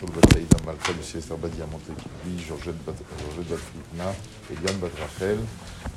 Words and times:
סול 0.00 0.08
בת 0.16 0.34
עאידה 0.34 0.56
מלכה 0.66 0.92
בסיסר 0.92 1.36
בת 1.36 1.50
ימוטי, 1.58 1.92
ז'ורג'ט 2.48 2.74
בת 2.84 2.94
פליטנה, 3.48 4.12
אליאן 4.50 4.80
בת 4.80 4.90
רחל, 4.98 5.36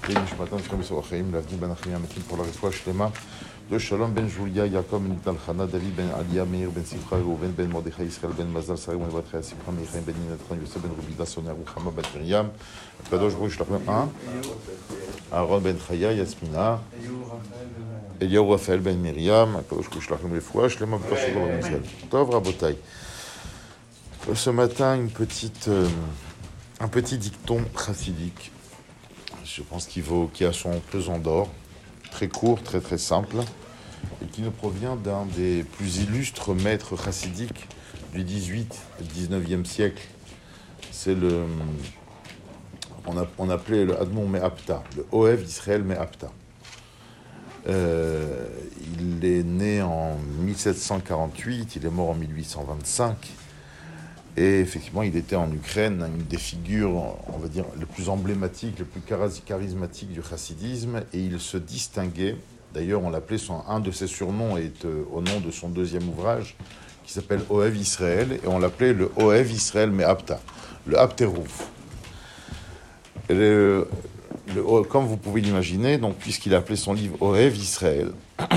ונשמתם 0.10 0.58
זכרם 0.64 0.80
בסור 0.80 1.00
החיים, 1.00 1.34
להבדיל 1.34 1.60
בין 1.60 1.72
אחים 1.72 1.96
המתים 1.96 2.24
pour 2.30 2.38
la 2.38 2.42
רפואה 2.42 2.72
שלמה. 2.72 3.08
de 3.70 3.78
Shalom 3.80 4.14
ben 4.14 4.30
Julia, 4.30 4.66
Yaakov 4.66 5.02
ben 5.02 5.10
Nital 5.10 5.36
Chana, 5.46 5.66
David 5.68 5.94
ben 5.98 6.10
Alia, 6.10 6.46
Meir 6.46 6.70
ben 6.70 6.86
Simcha, 6.86 7.18
Reuven 7.18 7.52
ben 7.52 7.68
Mordechai, 7.68 8.06
Israël 8.06 8.32
ben 8.38 8.48
Mazal, 8.48 8.78
Sarah 8.78 8.98
ben 8.98 9.10
Vat 9.10 9.24
Chaya, 9.30 9.44
Simcha, 9.44 9.72
Mechaim 9.72 10.04
ben 10.06 10.16
Ninatran, 10.16 10.58
Yosef 10.62 10.82
ben 10.82 10.92
Rubida, 10.92 11.26
Sonia, 11.26 11.52
Ruchama 11.52 11.92
ben 11.92 12.06
Miriam, 12.16 12.50
Kadosh 13.12 13.34
Baruch 13.34 13.52
Shlachem, 13.52 13.82
un, 13.90 14.10
Aaron 15.34 15.60
ben 15.60 15.76
Chaya, 15.86 16.14
Yasmina, 16.14 16.80
Eliyahu 18.22 18.52
Raphaël 18.54 18.80
ben 18.80 18.96
Miriam, 18.96 19.62
Kadosh 19.70 19.90
Baruch 19.90 20.02
Shlachem, 20.02 20.32
Refoua, 20.32 20.70
Shlema 20.70 20.98
B'Tor 20.98 21.18
Shador 21.18 21.50
Mizel. 21.58 21.84
Tov 22.10 22.30
Rabotai. 22.30 22.78
ce 24.35 24.51
matin, 24.51 24.95
une 24.95 25.11
petite, 25.11 25.67
euh, 25.67 25.87
un 26.81 26.87
petit 26.87 27.19
dicton 27.19 27.61
chassidique, 27.77 28.53
je 29.45 29.63
pense 29.63 29.87
qu'il 29.87 30.05
vaut, 30.05 30.31
qui 30.33 30.45
a 30.45 30.53
son 30.53 30.81
pesant 30.93 31.19
d'or, 31.19 31.51
très 32.13 32.29
court, 32.29 32.63
très 32.63 32.81
très 32.81 32.99
simple, 32.99 33.37
et 34.23 34.27
qui 34.27 34.41
nous 34.41 34.53
provient 34.53 34.95
d'un 34.95 35.27
des 35.27 35.65
plus 35.65 35.99
illustres 35.99 36.55
maîtres 36.55 36.97
chassidiques 36.97 37.69
du 38.15 38.23
18 38.23 38.75
et 39.01 39.05
19e 39.05 39.65
siècle. 39.65 40.03
C'est 40.93 41.17
le. 41.17 41.45
On, 43.07 43.19
a, 43.19 43.27
on 43.39 43.51
appelait 43.51 43.85
le 43.85 44.01
Admon 44.01 44.29
Me'apta, 44.29 44.85
le 44.97 45.05
Oev 45.11 45.43
d'Israël 45.43 45.83
Me'apta. 45.83 46.31
Euh, 47.69 48.47
il 48.99 49.25
est 49.25 49.43
né 49.43 49.83
en 49.83 50.17
1748, 50.41 51.77
il 51.77 51.87
est 51.87 51.91
mort 51.91 52.11
en 52.11 52.15
1825. 52.15 53.17
Et 54.37 54.61
effectivement, 54.61 55.03
il 55.03 55.15
était 55.17 55.37
en 55.37 55.53
Ukraine 55.53 56.07
une 56.17 56.25
des 56.25 56.39
figures, 56.39 56.95
on 57.33 57.39
va 57.39 57.49
dire, 57.49 57.65
les 57.79 57.85
plus 57.85 58.09
emblématiques, 58.09 58.79
les 58.79 58.85
plus 58.85 59.03
charismatiques 59.45 60.11
du 60.13 60.23
chassidisme. 60.23 61.03
Et 61.13 61.21
il 61.21 61.39
se 61.39 61.59
distinguait, 61.59 62.37
d'ailleurs, 62.73 63.03
on 63.05 63.11
l'appelait 63.11 63.37
son, 63.39 63.63
un 63.69 63.81
de 63.81 63.91
ses 63.91 64.07
surnoms 64.07 64.57
est 64.57 64.87
euh, 64.87 65.05
au 65.13 65.21
nom 65.21 65.41
de 65.41 65.51
son 65.51 65.69
deuxième 65.69 66.09
ouvrage, 66.09 66.57
qui 67.05 67.13
s'appelle 67.13 67.43
Oev 67.51 67.77
Israël, 67.77 68.39
et 68.43 68.47
on 68.47 68.59
l'appelait 68.59 68.95
le 68.95 69.11
Oev 69.19 69.51
Israël 69.53 69.91
Me'apta, 69.91 70.41
le 70.87 70.99
Apterouf. 70.99 71.69
Le- 73.29 73.87
le- 74.55 74.83
comme 74.85 75.07
vous 75.07 75.17
pouvez 75.17 75.41
l'imaginer, 75.43 75.99
donc 75.99 76.17
puisqu'il 76.17 76.55
a 76.55 76.59
appelé 76.59 76.77
son 76.77 76.93
livre 76.95 77.21
Oev 77.21 77.57
Israël, 77.57 78.13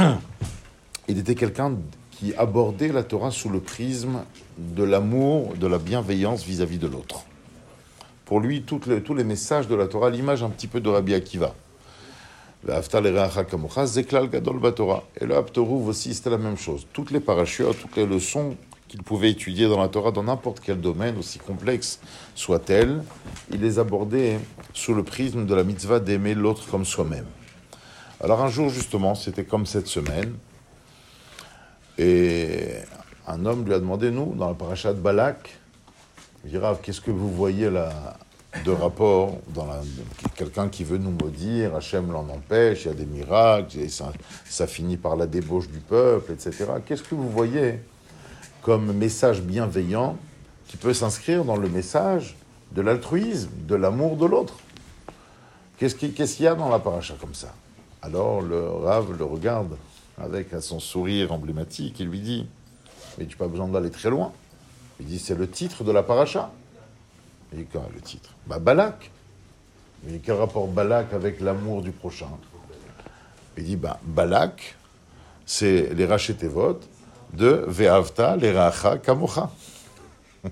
il 1.07 1.17
était 1.17 1.35
quelqu'un 1.35 1.73
qui 2.19 2.33
abordait 2.35 2.91
la 2.91 3.03
Torah 3.03 3.31
sous 3.31 3.49
le 3.49 3.59
prisme 3.59 4.23
de 4.57 4.83
l'amour, 4.83 5.55
de 5.55 5.67
la 5.67 5.77
bienveillance 5.77 6.43
vis-à-vis 6.43 6.77
de 6.77 6.87
l'autre. 6.87 7.25
Pour 8.25 8.39
lui, 8.39 8.63
tous 8.63 8.81
les 9.13 9.23
messages 9.23 9.67
de 9.67 9.75
la 9.75 9.87
Torah, 9.87 10.09
l'image 10.09 10.41
un 10.41 10.49
petit 10.49 10.67
peu 10.67 10.79
de 10.79 10.89
Rabbi 10.89 11.13
Akiva. 11.13 11.53
Et 12.67 12.71
le 15.25 15.35
Hapterouv 15.35 15.87
aussi, 15.87 16.15
c'était 16.15 16.31
la 16.31 16.39
même 16.39 16.57
chose. 16.57 16.87
Toutes 16.93 17.11
les 17.11 17.19
parachutes, 17.19 17.79
toutes 17.79 17.95
les 17.95 18.07
leçons 18.07 18.55
qu'il 18.87 19.03
pouvait 19.03 19.29
étudier 19.29 19.67
dans 19.67 19.79
la 19.79 19.87
Torah, 19.87 20.11
dans 20.11 20.23
n'importe 20.23 20.61
quel 20.61 20.81
domaine, 20.81 21.17
aussi 21.19 21.37
complexe 21.37 21.99
soit-elle, 22.33 23.03
il 23.51 23.61
les 23.61 23.77
abordait 23.77 24.39
sous 24.73 24.95
le 24.95 25.03
prisme 25.03 25.45
de 25.45 25.53
la 25.53 25.63
mitzvah 25.63 25.99
d'aimer 25.99 26.33
l'autre 26.33 26.67
comme 26.69 26.85
soi-même. 26.85 27.25
Alors 28.23 28.41
un 28.41 28.49
jour, 28.49 28.69
justement, 28.69 29.13
c'était 29.13 29.43
comme 29.43 29.67
cette 29.67 29.87
semaine, 29.87 30.33
et 31.97 32.75
un 33.27 33.45
homme 33.45 33.65
lui 33.65 33.73
a 33.73 33.79
demandé, 33.79 34.11
nous, 34.11 34.33
dans 34.35 34.47
la 34.47 34.53
paracha 34.53 34.93
de 34.93 34.99
Balak, 34.99 35.57
il 36.43 36.51
dit, 36.51 36.57
Rav, 36.57 36.79
qu'est-ce 36.81 37.01
que 37.01 37.11
vous 37.11 37.31
voyez 37.31 37.69
là 37.69 38.17
de 38.63 38.71
rapport 38.71 39.39
dans 39.49 39.65
la, 39.65 39.81
quelqu'un 40.35 40.69
qui 40.69 40.83
veut 40.83 40.97
nous 40.97 41.11
maudire, 41.11 41.75
Hachem 41.75 42.11
l'en 42.11 42.27
empêche, 42.29 42.85
il 42.85 42.87
y 42.87 42.91
a 42.91 42.93
des 42.93 43.05
miracles, 43.05 43.77
ça, 43.89 44.67
finit 44.67 44.97
par 44.97 45.15
la 45.15 45.27
débauche 45.27 45.67
du 45.67 45.79
peuple, 45.79 46.31
etc. 46.31 46.65
Qu'est-ce 46.85 47.03
que 47.03 47.15
vous 47.15 47.29
voyez 47.29 47.79
comme 48.61 48.93
message 48.93 49.41
bienveillant 49.41 50.17
qui 50.67 50.77
peut 50.77 50.93
s'inscrire 50.93 51.43
dans 51.43 51.57
le 51.57 51.67
message 51.67 52.37
de 52.71 52.81
l'altruisme, 52.81 53.49
de 53.67 53.75
l'amour 53.75 54.15
de 54.15 54.25
l'autre? 54.25 54.55
Qu'est-ce 55.77 55.95
qu'il 55.95 56.43
y 56.43 56.47
a 56.47 56.55
dans 56.55 56.69
la 56.69 56.79
paracha 56.79 57.15
comme 57.19 57.35
ça? 57.35 57.53
Alors 58.01 58.41
le 58.41 58.69
Rav 58.69 59.17
le 59.17 59.25
regarde 59.25 59.75
avec 60.17 60.47
son 60.61 60.79
sourire 60.79 61.31
emblématique 61.31 61.99
et 62.01 62.05
lui 62.05 62.19
dit 62.19 62.47
Mais 63.17 63.25
tu 63.25 63.35
n'as 63.35 63.39
pas 63.39 63.47
besoin 63.47 63.67
d'aller 63.67 63.91
très 63.91 64.09
loin. 64.09 64.31
Il 64.99 65.05
dit 65.05 65.19
C'est 65.19 65.35
le 65.35 65.49
titre 65.49 65.83
de 65.83 65.91
la 65.91 66.03
paracha. 66.03 66.51
Il 67.51 67.59
dit 67.59 67.65
Quoi, 67.65 67.87
le 67.93 68.01
titre 68.01 68.31
Bah, 68.47 68.59
Balak. 68.59 69.11
Il 70.05 70.13
dit 70.13 70.19
Quel 70.23 70.35
rapport 70.35 70.67
Balak 70.67 71.13
avec 71.13 71.41
l'amour 71.41 71.81
du 71.81 71.91
prochain? 71.91 72.29
Il 73.57 73.63
dit 73.63 73.75
bah, 73.77 73.99
Balak, 74.03 74.75
c'est 75.45 75.93
les 75.93 76.05
rachetevot 76.05 76.79
de 77.33 77.65
Ve'avta, 77.67 78.35
les 78.35 78.51
racha, 78.51 78.97
kamocha. 78.97 79.49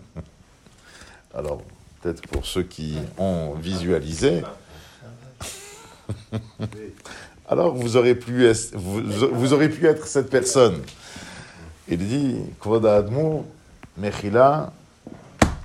Alors, 1.33 1.61
peut-être 2.01 2.27
pour 2.27 2.45
ceux 2.45 2.63
qui 2.63 2.97
ont 3.17 3.53
visualisé, 3.55 4.43
alors 7.53 7.75
vous 7.75 7.97
aurez 7.97 8.15
pu 8.15 8.51
vous, 8.73 9.53
aurez 9.53 9.69
pu 9.69 9.85
être 9.85 10.07
cette 10.07 10.29
personne. 10.29 10.81
Il 11.87 11.99
dit, 11.99 12.37
Kvoda 12.59 12.95
Admou, 12.95 13.45
Mechila, 13.95 14.71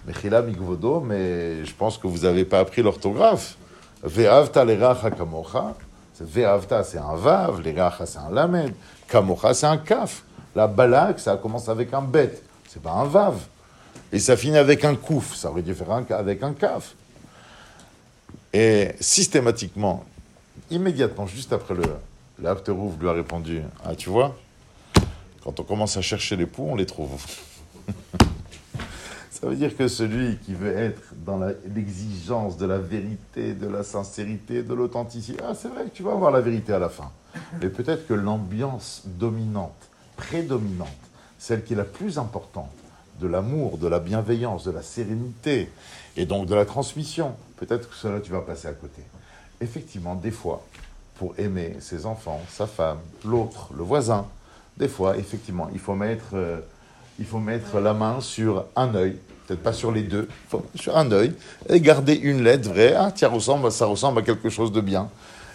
Mechila 0.07 0.43
Migvodo, 0.43 1.01
mais 1.01 1.65
je 1.65 1.73
pense 1.75 1.97
que 1.97 2.07
vous 2.07 2.19
n'avez 2.19 2.45
pas 2.45 2.61
appris 2.61 2.83
l'orthographe. 2.83 3.57
Ve'avta 4.03 4.65
l'eracha 4.67 5.11
kamocha. 5.11 5.75
Ve'avta, 6.21 6.85
c'est 6.85 6.99
un 6.99 7.17
vav, 7.17 7.63
l'eracha, 7.63 8.05
c'est 8.05 8.19
un 8.19 8.31
lamed, 8.31 8.75
kamocha, 9.09 9.55
c'est 9.55 9.67
un 9.67 9.79
kaf. 9.79 10.25
La 10.55 10.67
balak, 10.67 11.19
ça 11.19 11.39
commence 11.39 11.71
avec 11.71 11.95
un 11.95 12.03
bet, 12.03 12.39
c'est 12.69 12.83
pas 12.83 12.93
un 12.93 13.05
vav. 13.05 13.37
Et 14.13 14.19
ça 14.19 14.37
finit 14.37 14.59
avec 14.59 14.85
un 14.85 14.95
kouf, 14.95 15.35
ça 15.35 15.51
aurait 15.51 15.63
dû 15.63 15.75
faire 15.75 15.91
avec 16.11 16.43
un 16.43 16.53
kaf. 16.53 16.95
Et 18.53 18.91
systématiquement, 19.01 20.05
immédiatement, 20.71 21.27
juste 21.27 21.53
après 21.53 21.75
le, 21.75 21.83
le 22.43 22.99
lui 23.01 23.09
a 23.09 23.13
répondu 23.13 23.63
Ah, 23.85 23.95
tu 23.95 24.11
vois, 24.11 24.37
quand 25.43 25.61
on 25.61 25.63
commence 25.63 25.97
à 25.97 26.03
chercher 26.03 26.37
les 26.37 26.47
poux, 26.47 26.67
on 26.69 26.77
les 26.77 26.87
trouve. 26.87 27.11
Ça 29.31 29.47
veut 29.47 29.55
dire 29.55 29.77
que 29.77 29.87
celui 29.87 30.37
qui 30.39 30.53
veut 30.55 30.77
être 30.77 31.15
dans 31.25 31.41
l'exigence 31.75 32.57
de 32.57 32.67
la 32.67 32.79
vérité, 32.79 33.55
de 33.55 33.69
la 33.69 33.85
sincérité, 33.85 34.65
de 34.65 34.75
l'authenticité, 34.75 35.41
ah, 35.49 35.55
c'est 35.55 35.69
vrai 35.69 35.85
que 35.85 35.91
tu 35.91 36.03
vas 36.03 36.11
avoir 36.11 36.33
la 36.33 36.41
vérité 36.41 36.73
à 36.73 36.81
la 36.81 36.89
fin. 36.89 37.13
Mais 37.63 37.69
peut-être 37.69 38.09
que 38.09 38.15
l'ambiance 38.15 39.03
dominante, 39.05 39.89
prédominante, 40.17 40.89
celle 41.39 41.63
qui 41.63 41.75
est 41.75 41.77
la 41.77 41.85
plus 41.85 42.19
importante, 42.19 42.73
de 43.21 43.29
l'amour, 43.29 43.79
de 43.79 43.87
la 43.87 44.01
bienveillance, 44.01 44.65
de 44.65 44.73
la 44.73 44.83
sérénité, 44.83 45.71
et 46.17 46.27
donc 46.27 46.47
de 46.47 46.55
la 46.57 46.65
transmission, 46.65 47.37
peut-être 47.57 47.89
que 47.89 47.95
cela 47.95 48.21
tu 48.21 48.33
vas 48.33 48.41
passer 48.41 48.67
à 48.67 48.73
côté. 48.73 49.03
Effectivement, 49.61 50.15
des 50.15 50.31
fois, 50.31 50.65
pour 51.19 51.35
aimer 51.39 51.77
ses 51.81 52.07
enfants, 52.07 52.41
sa 52.49 52.67
femme, 52.67 52.99
l'autre, 53.25 53.71
le 53.77 53.83
voisin, 53.83 54.27
des 54.77 54.89
fois, 54.89 55.17
effectivement, 55.17 55.69
il 55.73 55.81
faut 55.81 55.95
mettre, 55.95 56.35
euh, 56.35 56.61
la 57.81 57.95
main 57.95 58.21
sur 58.21 58.67
un 58.77 58.95
œil, 58.95 59.17
peut-être 59.47 59.63
pas 59.63 59.73
sur 59.73 59.91
les 59.91 60.03
deux, 60.03 60.29
faut 60.49 60.65
sur 60.77 60.97
un 60.97 61.11
œil, 61.11 61.33
et 61.69 61.81
garder 61.81 62.15
une 62.15 62.43
lettre 62.43 62.69
vraie. 62.69 62.95
Ah, 62.95 63.11
tiens, 63.13 63.31
ça 63.71 63.87
ressemble 63.87 64.21
à 64.21 64.23
quelque 64.23 64.49
chose 64.49 64.71
de 64.71 64.81
bien. 64.81 65.11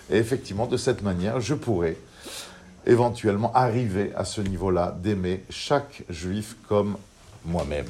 Et 0.09 0.17
effectivement, 0.17 0.67
de 0.67 0.75
cette 0.75 1.01
manière, 1.01 1.39
je 1.39 1.53
pourrais 1.53 1.95
éventuellement 2.85 3.53
arriver 3.53 4.11
à 4.15 4.25
ce 4.25 4.41
niveau-là 4.41 4.95
d'aimer 5.01 5.43
chaque 5.49 6.03
juif 6.09 6.57
comme 6.67 6.97
moi-même. 7.45 7.85